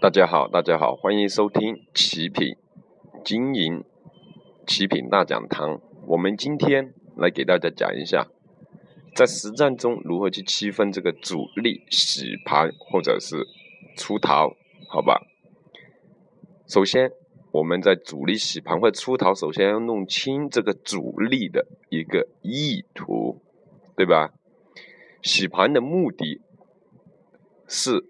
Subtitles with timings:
[0.00, 2.56] 大家好，大家好，欢迎收听奇品
[3.22, 3.84] 经营
[4.66, 5.78] 奇品大讲堂。
[6.06, 8.26] 我们今天来给大家讲一下，
[9.14, 13.46] 在实战中如何去区分这个主力洗盘或者是
[13.94, 14.56] 出逃，
[14.88, 15.20] 好吧？
[16.66, 17.12] 首先，
[17.52, 23.42] 我们在主力洗盘或出逃，首先要弄清这个主力的一个意图，
[23.94, 24.32] 对吧？
[25.20, 26.40] 洗盘的目的
[27.68, 28.06] 是。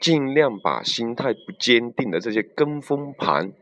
[0.00, 3.52] 尽量把心态不坚定的这些跟风盘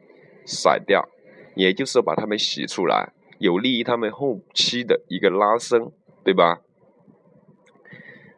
[0.46, 1.08] 甩掉，
[1.56, 5.90] 也就是把他们洗出来，有利于他们后期的一个拉升，
[6.22, 6.60] 对吧？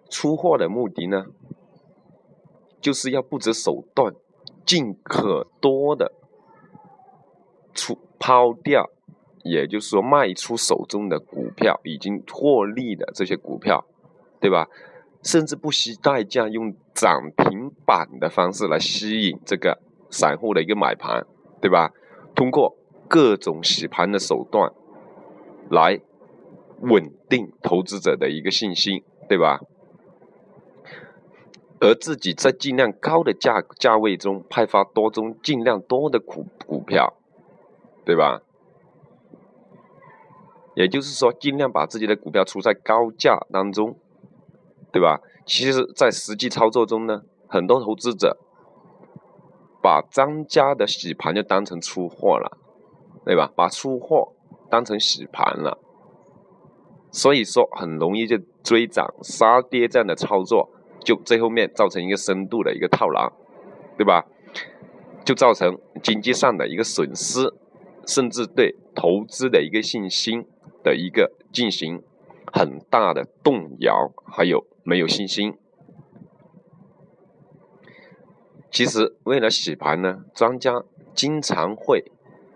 [0.09, 1.27] 出货的目的呢，
[2.81, 4.15] 就是要不择手段，
[4.65, 6.13] 尽可多的
[7.75, 8.91] 出抛掉，
[9.45, 13.87] 也就是说卖出手中的股票，已经获利的这些股票，
[14.41, 14.67] 对吧？
[15.23, 19.79] 甚至不惜代价用涨停板的方式来吸引这个
[20.11, 21.27] 散户的一个买盘，
[21.61, 21.93] 对吧？
[22.35, 24.73] 通过各种洗盘的手段
[25.69, 26.01] 来
[26.81, 29.61] 稳定投资者的一个信心，对吧？
[31.81, 37.15] 而自己在尽量高的价价位中派发多宗尽量多的股股票，
[38.05, 38.41] 对吧？
[40.75, 43.99] 也就是说，尽量把自己的股票出在高价当中。
[44.93, 45.21] 对吧？
[45.47, 48.39] 其实，在实际操作中呢，很多投资者
[49.83, 52.59] 把张家的洗盘就当成出货了，
[53.25, 53.51] 对吧？
[53.57, 54.35] 把出货
[54.69, 55.79] 当成洗盘了，
[57.11, 60.71] 所以说很容易就追涨杀跌这样的操作，
[61.03, 63.33] 就最后面造成一个深度的一个套牢，
[63.97, 64.27] 对吧？
[65.25, 67.53] 就造成经济上的一个损失，
[68.07, 70.45] 甚至对投资的一个信心
[70.83, 72.03] 的一个进行
[72.53, 74.65] 很大的动摇，还有。
[74.83, 75.57] 没有信心。
[78.71, 82.13] 其实为了洗盘呢，庄家经常会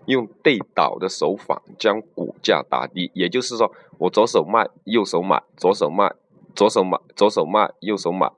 [0.07, 3.11] 用对倒的手法将股价打低。
[3.15, 6.15] 也就是说，我左手卖，右手买；左手卖，
[6.55, 8.31] 左手买；左手卖，右手买，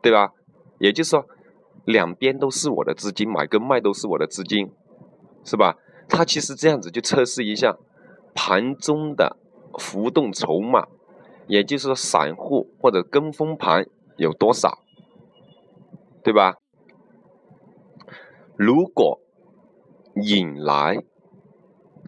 [0.00, 0.32] 对吧？
[0.78, 1.26] 也就是说，
[1.84, 4.72] 两边都是我的资金，买跟卖都是我的资金，
[5.44, 5.76] 是吧？
[6.08, 7.76] 他其实这样子就测试一下
[8.34, 9.36] 盘中的
[9.78, 10.88] 浮动筹码。
[11.46, 13.86] 也就是说，散户或者跟风盘
[14.16, 14.78] 有多少，
[16.22, 16.56] 对吧？
[18.56, 19.20] 如果
[20.14, 21.02] 引来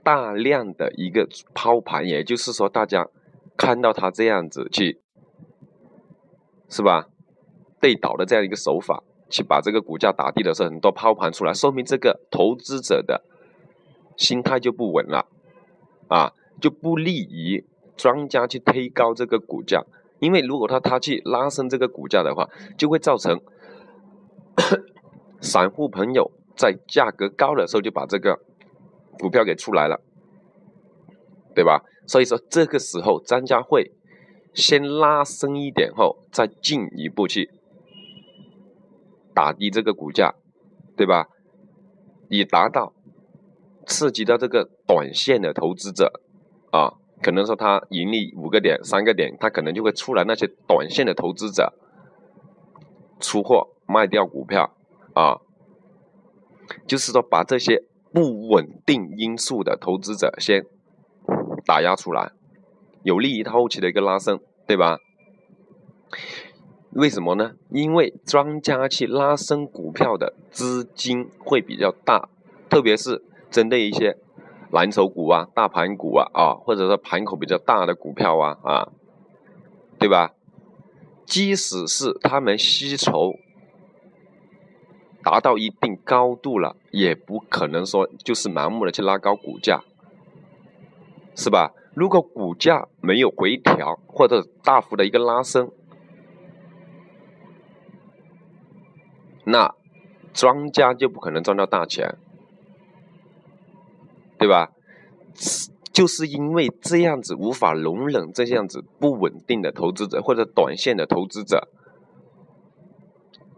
[0.02, 3.08] 大量的一个抛盘，也就是说，大家
[3.56, 5.00] 看到他这样子去，
[6.68, 7.08] 是吧？
[7.80, 13.24] 对倒的这样一个手法，去把这个股价打低的时候，很多抛盘出来，说明这个投资者的
[14.16, 15.26] 心态就不稳了，
[16.08, 17.66] 啊，就不利于。
[17.96, 19.84] 庄家去推高这个股价，
[20.18, 23.40] 因为如果他他去拉升这个股价的话，就会造成
[25.40, 28.40] 散户朋友在价格高的时候就把这个
[29.18, 30.00] 股票给出来了，
[31.54, 31.84] 对吧？
[32.06, 33.92] 所以说这个时候庄家会
[34.52, 37.50] 先拉升一点后，再进一步去
[39.32, 40.34] 打低这个股价，
[40.96, 41.28] 对吧？
[42.28, 42.92] 以达到
[43.86, 46.20] 刺激到这个短线的投资者
[46.70, 46.94] 啊。
[47.24, 51.72] 可能说他盈利五个点、三个点，他可能就会出来那些短线的投资者
[53.18, 54.74] 出货卖掉股票
[55.14, 55.40] 啊，
[56.86, 57.82] 就是说把这些
[58.12, 60.66] 不稳定因素的投资者先
[61.64, 62.32] 打压出来，
[63.02, 64.98] 有利于他后期的一个拉升，对吧？
[66.90, 67.54] 为什么呢？
[67.70, 72.28] 因为庄家去拉升股票的资金会比较大，
[72.68, 74.18] 特别是针对一些。
[74.74, 78.88] 蓝筹股啊，大盘股啊，啊，或者说盘口比较大的股票啊，啊，
[80.00, 80.32] 对吧？
[81.24, 83.34] 即使是他们吸筹
[85.22, 89.84] 达到一定高度了，也不可能说就是盲目的去拉高股价，
[91.36, 91.72] 是吧？
[91.94, 95.70] 如果股价没有回调或者大幅的一个拉升，
[99.44, 99.72] 那
[100.32, 102.18] 庄家就不可能赚到大钱。
[104.38, 104.70] 对吧？
[105.92, 111.68] 就是因为这样子无法容忍这样子不稳定的投资者或者短线的投资者，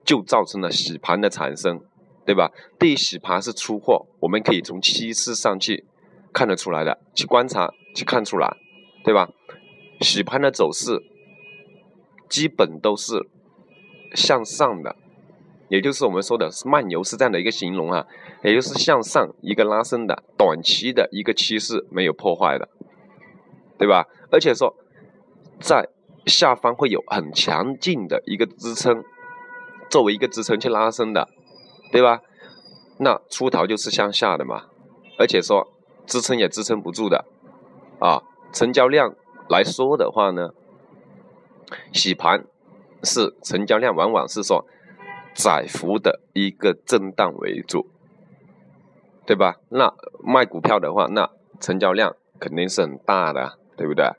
[0.04, 1.80] 就造成了洗盘的产生，
[2.26, 2.52] 对吧？
[2.78, 5.86] 对于洗盘是出货，我们可以从趋势上去
[6.32, 8.54] 看得出来的，去观察去看出来，
[9.02, 9.30] 对吧？
[10.02, 11.02] 洗盘的走势
[12.28, 13.26] 基本都是
[14.14, 14.94] 向上的。
[15.68, 18.06] 也就是我们说的是慢牛是这样的一个形容啊，
[18.42, 22.68] 也就是向上一个拉升的短期的一个趋势没有破坏的，
[23.78, 24.06] 对吧？
[24.30, 24.74] 而且说
[25.60, 25.88] 在
[26.26, 29.04] 下方会有很强劲的一个支撑，
[29.90, 31.28] 作为一个支撑去拉升的，
[31.90, 32.20] 对吧？
[32.98, 34.64] 那出逃就是向下的嘛，
[35.18, 35.72] 而且说
[36.06, 37.24] 支撑也支撑不住的
[37.98, 38.22] 啊。
[38.52, 39.14] 成交量
[39.50, 40.50] 来说的话呢，
[41.92, 42.46] 洗盘
[43.02, 44.64] 是成交量往往是说
[45.36, 47.86] 窄幅的一个震荡为主，
[49.26, 49.56] 对吧？
[49.68, 49.94] 那
[50.24, 51.30] 卖股票的话，那
[51.60, 54.10] 成交量肯定是很大的，对不对？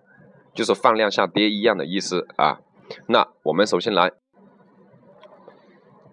[0.54, 2.60] 就是放量下跌一样的意思啊。
[3.08, 4.12] 那我们首先来。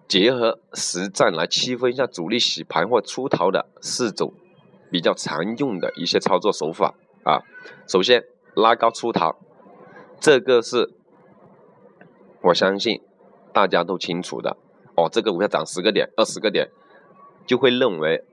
[0.06, 4.34] 结合实战来区分一下主力洗盘或出逃的四种
[4.90, 7.40] 比较常用的一些操作手法啊。
[7.88, 8.22] 首先
[8.54, 9.34] 拉高出逃，
[10.20, 10.92] 这个是
[12.42, 13.00] 我相信
[13.52, 14.58] 大家都清楚的
[14.96, 15.08] 哦。
[15.10, 16.70] 这个股票涨十个点、二十个点，
[17.46, 18.24] 就会认为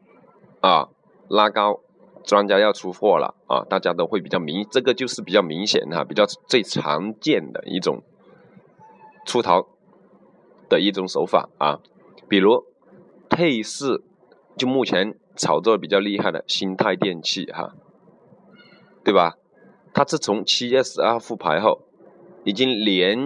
[0.62, 0.90] 啊
[1.28, 1.80] 拉高
[2.24, 8.04] 专家要出货了啊，大家都会比较明，这个就是比较明显哈，比较最常见的一种
[9.26, 9.68] 出逃。
[10.70, 11.82] 的一种手法啊，
[12.30, 12.64] 比如
[13.30, 14.02] 配饰，
[14.56, 17.74] 就目前炒作比较厉害的新泰电器哈，
[19.04, 19.36] 对吧？
[19.94, 21.82] 它自从七月十二复牌后，
[22.46, 23.20] 已经连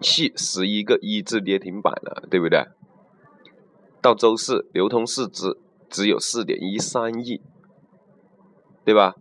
[0.00, 2.66] 续十一个一字跌停板了，对不对？
[4.00, 5.58] 到周四流通市值
[5.88, 7.42] 只有四点一三亿，
[8.84, 9.14] 对吧？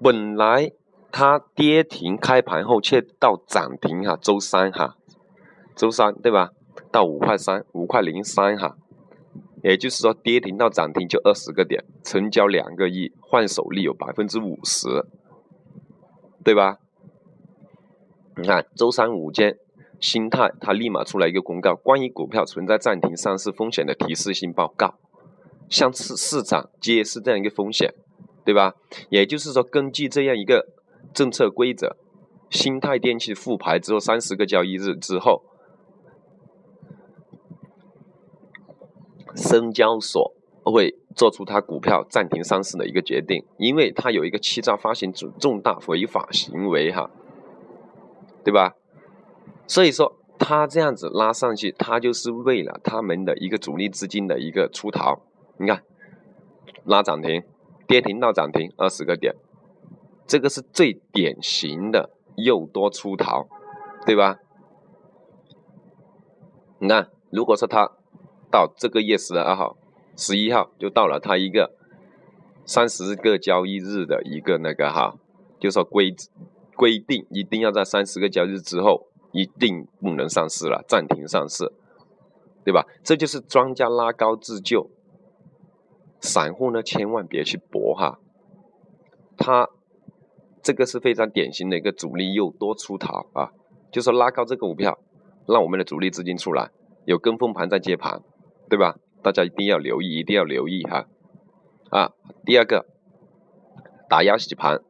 [0.00, 0.72] 本来
[1.10, 4.96] 它跌停开盘后却到涨停哈，周三哈。
[5.76, 6.50] 周三对吧？
[6.90, 8.76] 到五块三，五块零三哈，
[9.62, 15.06] 也就是说跌停到涨停就二十个点，成交两个亿，换手率有百分之五十，
[16.42, 16.78] 对吧？
[18.40, 19.58] 你看周三午间，
[20.00, 24.94] 新泰它立马出来一个公告，关于股票存在暂停上市风险的提示性报告，
[25.68, 27.92] 向市市场揭示这样一个风险，
[28.44, 28.74] 对吧？
[29.10, 30.68] 也就是说，根据这样一个
[31.12, 31.96] 政策规则，
[32.48, 35.42] 新泰电器复牌之后三十个交易日之后。
[39.36, 40.34] 深交所
[40.64, 47.08] 会做出它股票暂停上市的一个决定，因为它有一个欺诈发行重重大违法行为，哈，
[48.48, 48.72] 对吧？
[49.66, 55.20] 所以说他这样子拉上去，他就是为了他们的一个主力资金的一个出逃。
[55.58, 55.82] 你看，
[56.84, 57.42] 拉涨停，
[57.86, 59.34] 跌停到涨停二十个点，
[60.26, 63.46] 这个是最典型的诱多出逃，
[64.06, 64.38] 对吧？
[66.78, 67.92] 你看，如果说他。
[68.50, 69.76] 到这个月十二号、
[70.16, 71.74] 十一号就到了，他一个
[72.64, 75.16] 三十个交易日的一个那个哈，
[75.60, 76.30] 就说规则
[76.78, 81.72] 规定一定要在三十个交易日之后一定不能上市了，暂停上市，
[82.64, 82.86] 对吧？
[83.02, 84.88] 这就是庄家拉高自救，
[86.20, 88.20] 散户呢千万别去搏哈，
[89.36, 89.68] 他
[90.62, 93.50] 这个是非常典型的一个主力又多出逃啊，
[93.90, 94.98] 就是拉高这个股票，
[95.46, 96.70] 让我们的主力资金出来，
[97.04, 98.22] 有跟风盘在接盘。
[98.70, 98.98] 对吧？
[99.22, 101.06] 大家一定要留意，一定要留意哈。
[101.88, 102.12] 啊，
[102.44, 102.84] 第二个，
[104.10, 104.82] 打压洗盘，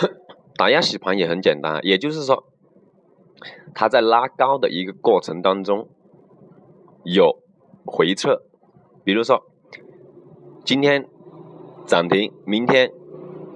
[0.56, 2.44] 打压洗盘也很简单，也就是说，
[3.74, 5.88] 它在拉高的一个过程当中
[7.04, 7.42] 有
[7.84, 8.42] 回撤，
[9.04, 9.44] 比如说
[10.64, 11.08] 今天
[11.86, 12.92] 涨停，明天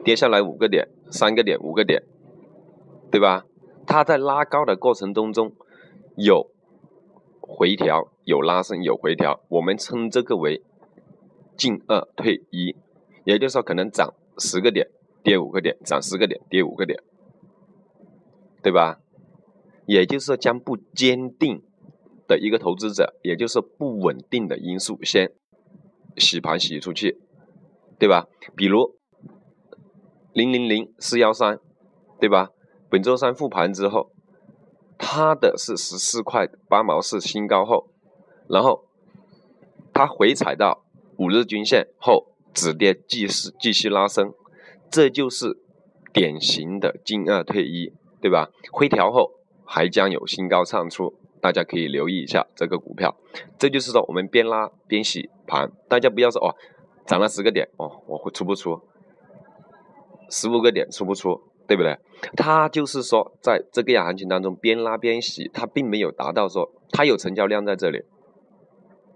[0.05, 2.03] 跌下来五个点、三个点、五个点，
[3.11, 3.45] 对吧？
[3.87, 5.53] 它在拉高的过程当中
[6.17, 6.51] 有。
[7.49, 10.65] 回调有拉升有回调，我们称这个为
[11.57, 12.75] 进二退一，
[13.23, 14.89] 也就是说可能涨十个点
[15.27, 17.03] 跌五个点，涨十个点跌五个点，
[18.63, 19.01] 对吧？
[19.87, 21.65] 也就是说将不坚定
[22.29, 25.33] 的一个投资者，也就是不稳定的因素先
[26.17, 27.19] 洗盘洗出去，
[27.99, 28.29] 对吧？
[28.55, 28.95] 比如
[30.33, 31.59] 零零零四幺三，
[32.21, 32.51] 对吧？
[32.89, 34.13] 本周三复盘之后。
[34.99, 37.91] 它的是十四块八毛四新高后，
[38.49, 38.87] 然后
[39.93, 40.87] 它回踩到
[41.19, 44.33] 五日均线后止跌继续继续拉升，
[44.97, 45.59] 这就是
[46.11, 48.49] 典型的进二退一，对吧？
[48.73, 49.31] 回调后
[49.67, 53.15] 还将有新高唱出，大家可以留意一下这个股票。
[53.59, 56.57] 这就是说我们边拉边洗盘，大家不要说哦，
[57.05, 58.81] 涨了十个点哦，我会出不出？
[60.31, 61.43] 十五个点出不出？
[61.67, 61.99] 对不对？
[62.35, 67.99] 它就是说，在这个样行情当中，边拉边洗，它并没有达到说它有成交量在这里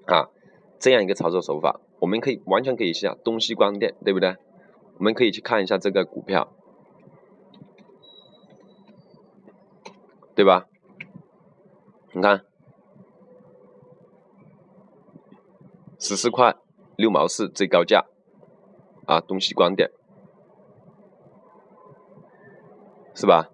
[0.05, 0.29] 啊，
[0.79, 4.37] 这样一个操作手法，我们可以完全可以像东西光电，对不对？
[5.01, 6.53] 我们可以去看一下这个股票，
[10.35, 10.67] 对吧？
[12.13, 12.45] 你看，
[15.99, 16.55] 十四块
[16.97, 18.05] 六毛四最高价
[19.07, 19.91] 啊，东西光电。
[23.15, 23.49] 是吧？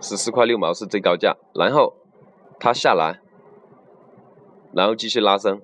[0.00, 1.96] 十四块六毛四最高价，然后
[2.60, 3.20] 它下来，
[4.72, 5.60] 然后继续拉升，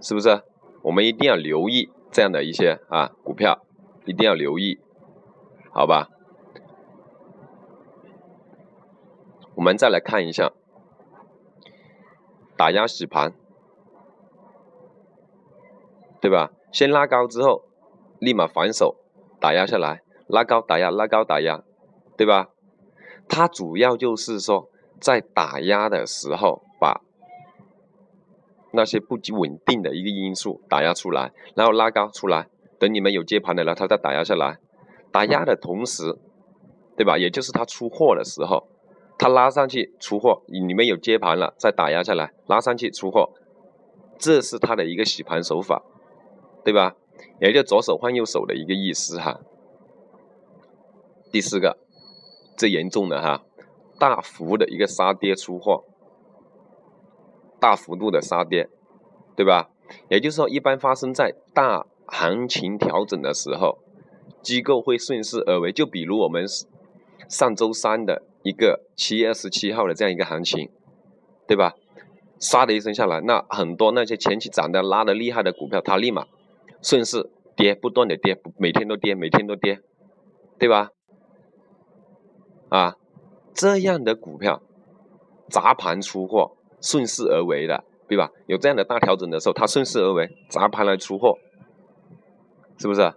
[0.00, 0.42] 是不是？
[0.82, 3.64] 我们一定要留意这样的一些啊股票，
[4.04, 4.78] 一定要留意，
[5.72, 6.10] 好吧？
[9.54, 10.52] 我们再来看一下
[12.56, 13.34] 打压洗盘，
[16.20, 16.52] 对吧？
[16.70, 17.64] 先拉高之后，
[18.18, 18.96] 立马反手
[19.40, 21.62] 打压下来，拉高打压，拉高打压，
[22.16, 22.50] 对吧？
[23.28, 24.68] 它主要就是说，
[25.00, 27.00] 在打压的时候，把
[28.72, 32.48] 那些不稳定的一个因素打压出来，然后拉高出来，
[32.78, 34.58] 等你们有接盘的了，它再打压下来。
[35.10, 36.18] 打压的同时，
[36.96, 37.18] 对吧？
[37.18, 38.68] 也就是它出货的时候，
[39.18, 43.30] 它拉上去出货，你们有接盘了，再打压下来，拉上去出货，
[44.18, 45.82] 这是它的一个洗盘手法，
[46.64, 46.96] 对吧？
[47.40, 49.40] 也就左手换右手的一个意思哈。
[51.30, 51.78] 第四个。
[52.54, 53.42] 最严重的哈，
[53.98, 55.84] 大幅的一个杀跌出货，
[57.62, 58.68] 大幅度的杀跌，
[59.36, 59.70] 对吧？
[60.08, 63.78] 也就是说，一般发生在大行情调整的时候，
[64.42, 65.70] 机构会顺势而为。
[65.70, 66.44] 就比如我们
[67.28, 70.68] 上周三的一个七月二十七号的这样一个行情，
[71.46, 71.74] 对吧？
[72.40, 76.26] 唰的一声下来，那很多那些前期涨的拉的厉害的股票，它立马
[76.82, 79.78] 顺势跌，不断的跌，每天都跌，每天都跌，
[80.58, 80.90] 对吧？
[82.70, 82.96] 啊，
[83.54, 84.60] 这样的股票
[85.48, 88.30] 砸盘出货，顺势而为的，对吧？
[88.46, 91.38] 有这样的大调整的时候，它顺势而为，砸盘来出货，
[92.76, 93.12] 是不是？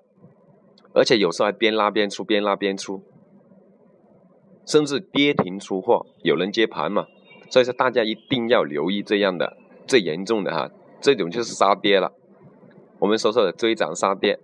[0.94, 3.04] 而且有时候还边拉边出，边拉边出，
[4.66, 7.08] 甚至跌停出货，有人接盘嘛？
[7.50, 9.58] 所以说大家一定要留意这样的
[9.88, 12.14] 最严重的哈，这种就是杀跌了。
[13.00, 14.40] 我们所说的追涨杀跌，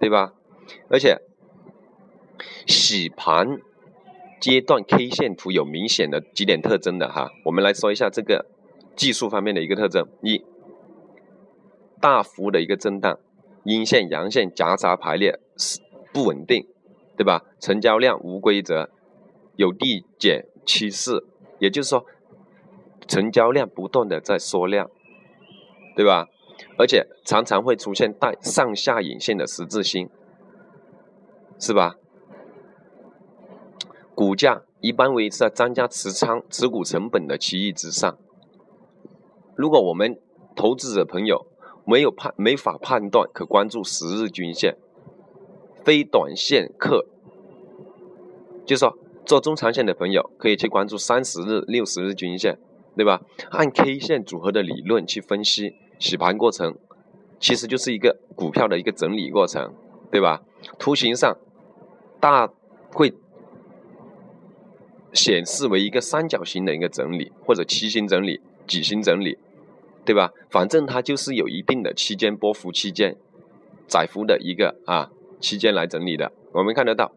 [0.00, 0.32] 对吧？
[0.88, 1.20] 而且
[2.66, 3.60] 洗盘。
[4.40, 8.46] 阶段 K 线图有明显的几点特征的哈，我们来说一下这个
[8.96, 10.44] 技术方面的一个特征：一，
[12.00, 13.18] 大幅的一个震荡，
[13.64, 15.38] 阴线阳线夹杂排列，
[16.12, 16.66] 不稳定，
[17.16, 17.44] 对吧？
[17.58, 18.90] 成交量无规则，
[19.56, 21.24] 有递减趋势，
[21.58, 22.06] 也就是说，
[23.06, 24.90] 成交量不断的在缩量，
[25.96, 26.26] 对吧？
[26.76, 30.08] 而且常常会出现带上下影线的十字星，
[31.58, 31.96] 是吧？
[34.18, 38.18] 股价一般维持在庄家持仓持股成本的区域之上。
[39.54, 40.18] 如果我们
[40.56, 41.46] 投资者朋友
[41.84, 44.76] 没有判没法判断，可关注十日均线。
[45.84, 47.06] 非短线客，
[48.66, 52.58] 就说做中长线的朋友可以去关注三十日、六十日均线，
[52.96, 53.22] 对吧？
[53.52, 56.76] 按 K 线组合的理论去分析洗盘过程，
[57.38, 59.72] 其实就是一个股票的一个整理过程，
[60.10, 60.42] 对吧？
[60.76, 61.38] 图形上
[62.18, 62.52] 大
[62.90, 63.14] 会。
[65.18, 69.36] 显示为一个三角形的一个整理，或者梯形整理、矩形整理，
[70.04, 70.30] 对吧？
[70.48, 73.16] 反正它就是有一定的期间波幅区间、
[73.88, 75.10] 窄幅的一个啊
[75.40, 76.30] 期间来整理的。
[76.52, 77.10] 我们看得到，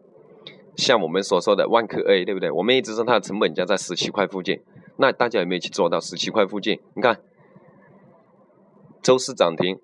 [0.74, 2.50] 像我们所说的万科 A，对不对？
[2.50, 4.60] 我们一直说它的成本价在十七块附近，
[4.96, 6.80] 那大家有没有去做到十七块附近？
[6.94, 7.20] 你看，
[9.00, 9.78] 周四涨停，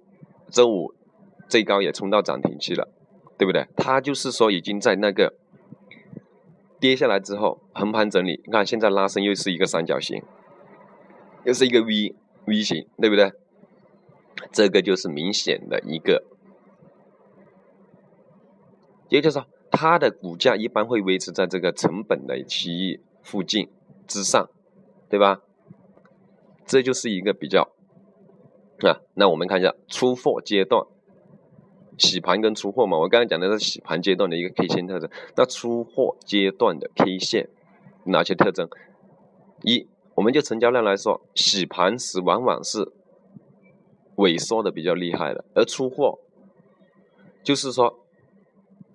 [0.50, 0.92] 周五
[1.48, 2.88] 最高也冲到涨停去了，
[3.38, 3.68] 对不对？
[3.76, 5.34] 它就是说已经在那个。
[6.80, 10.22] 跌下来之后，横盘整理，你看现在拉升又是一个三角形，
[11.44, 12.14] 又是一个 V
[12.46, 13.32] V 型，对不对？
[14.52, 16.22] 这个就是明显的一个，
[19.08, 23.68] 也就是说，它的股价一般会维持在这个成本的区域附近
[24.06, 24.48] 之上，
[25.08, 25.42] 对吧？
[26.64, 27.72] 这就是一个比较
[28.82, 29.00] 啊。
[29.14, 30.86] 那我们看一下出货阶段。
[31.98, 35.10] 洗盘跟出货嘛，我刚刚讲的是洗盘阶段的一个 K 线特征。
[35.36, 37.48] 那出货阶段的 K 线
[38.04, 38.68] 哪些特征？
[39.62, 42.92] 一，我们就成交量来说，洗盘时往往是
[44.16, 46.20] 萎缩的比较厉害的，而出货
[47.42, 47.98] 就是说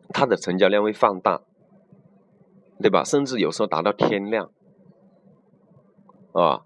[0.10, 1.42] 它的成交量会放大，
[2.82, 3.04] 对吧？
[3.04, 4.52] 甚至有时候达到天量
[6.32, 6.62] 啊，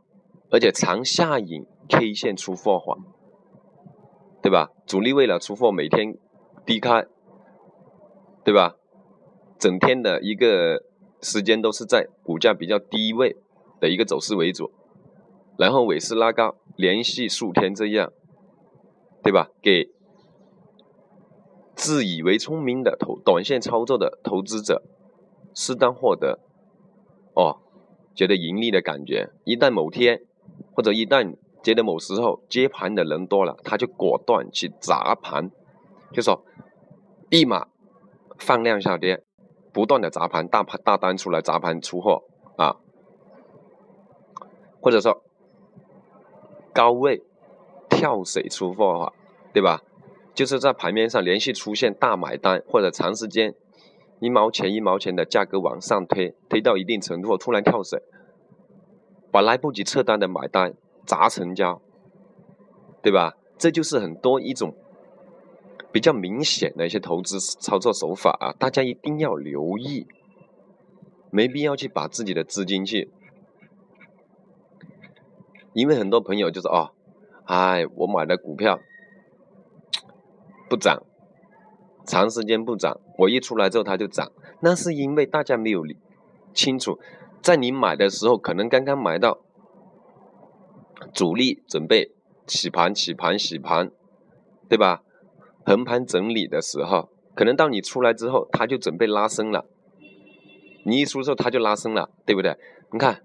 [0.51, 3.00] 而且长下影 K 线出货缓，
[4.41, 4.72] 对吧？
[4.86, 6.17] 主力为了出货，每天
[6.68, 7.08] 低开，
[8.44, 8.76] 对吧？
[9.58, 10.84] 整天的一个
[11.22, 13.38] 时间都是在股价比较低位
[13.80, 14.70] 的一个走势为主，
[15.58, 18.12] 然后尾市拉高，连续数天这样，
[19.24, 19.50] 对吧？
[19.62, 19.90] 给
[21.74, 24.84] 自以为聪明的投短线操作的投资者
[25.56, 26.40] 适当获得
[27.34, 27.62] 哦，
[28.14, 29.30] 觉得盈利的感觉。
[29.46, 30.22] 一旦某天
[30.74, 35.50] 或者一旦觉得某时候接盘的人多了，他就果断去砸盘，
[36.12, 36.44] 就说。
[37.30, 37.68] 立马
[38.38, 39.22] 放量下跌，
[39.74, 42.24] 不断的砸盘，大盘大单出来砸盘出货，
[42.56, 42.78] 啊，
[44.80, 45.22] 或者说
[46.72, 47.22] 高位
[47.90, 49.14] 跳水出货的话，
[49.52, 49.82] 对吧？
[50.34, 53.54] 就是在盘面上连续出现大买单，或者长时间
[54.22, 58.02] 一毛钱一毛钱的价格往上推，推到一定程度突然跳水，
[59.30, 60.74] 把来不及撤单的买单
[61.06, 61.82] 砸成交，
[63.02, 63.36] 对吧？
[63.58, 64.74] 这就是很多一种
[65.91, 70.08] 比较明显的一些投资操作手法啊，大家一定要留意，
[71.32, 73.12] 没必要去把自己的资金去，
[75.74, 76.91] 因为很多朋友就是哦，
[77.46, 78.79] 哎，我买的股票。
[80.70, 81.03] 不涨，
[82.06, 85.86] 长时间不涨，我一出来之后它就涨，那是因为大家没有
[86.53, 87.00] 清楚，
[87.41, 89.39] 在你买的时候可能刚刚买到
[91.13, 92.12] 主力准备
[92.48, 93.91] 洗盘、洗盘、洗盘，
[94.67, 95.03] 对吧？
[95.68, 99.66] 横盘整理的时候，可能到你出来之后，它就准备拉升了，
[100.86, 102.56] 你一出之后它就拉升了，对不对？
[102.94, 103.22] 你看，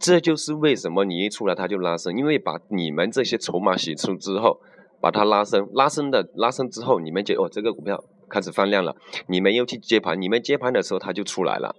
[0.00, 4.60] 这就是为什么你一出来它就拉升，因为把你们这些筹码洗出之后。
[5.00, 8.96] 把它拉升，拉升的拉升之后，你们觉哦，这个股票开始放量了，
[9.28, 11.76] 你们又去接盘，你们接盘的时候它就出来了，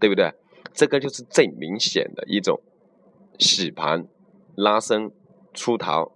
[0.00, 0.32] 对不对？
[0.72, 2.58] 这个就是最明显的一种
[3.38, 4.06] 洗盘、
[4.54, 5.10] 拉升、
[5.52, 6.10] 出逃，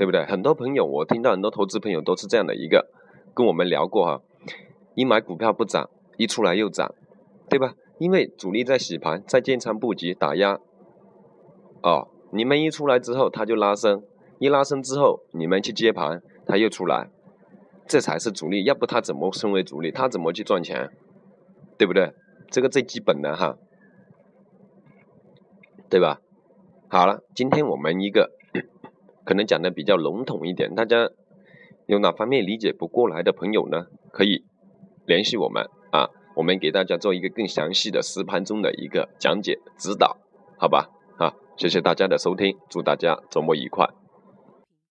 [0.00, 0.24] 对不对？
[0.24, 2.88] 很多朋友，我听到很多投资朋友都是这样的一个，
[3.34, 4.22] 跟我们聊过哈，
[4.94, 6.94] 一买股票不涨，一出来又涨，
[7.50, 7.74] 对吧？
[7.98, 10.58] 因为主力在洗盘，在建仓布局打压，
[11.82, 14.02] 哦，你们一出来之后，它就拉升。
[14.38, 17.10] 一拉升之后，你们去接盘，它又出来，
[17.86, 18.64] 这才是主力。
[18.64, 19.90] 要不他怎么升为主力？
[19.90, 20.88] 他怎么去赚钱？
[21.76, 22.14] 对不对？
[22.50, 23.58] 这个最基本的哈，
[25.90, 26.22] 对吧？
[26.88, 28.30] 好了，今天我们一个
[29.24, 31.10] 可能讲的比较笼统一点，大家
[31.86, 33.86] 有哪方面理解不过来的朋友呢？
[34.10, 34.44] 可以
[35.06, 40.16] 联系我们啊，我们给大家做一个更详细的实盘中的一个讲解指导，
[40.58, 40.90] 好吧？
[41.18, 43.99] 好，谢谢大家的收听，祝大家周末愉快。